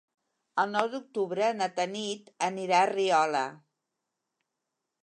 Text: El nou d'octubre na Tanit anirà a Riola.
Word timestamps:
El 0.61 0.71
nou 0.75 0.87
d'octubre 0.93 1.49
na 1.59 1.67
Tanit 1.81 2.33
anirà 2.49 2.81
a 2.87 2.89
Riola. 2.95 3.45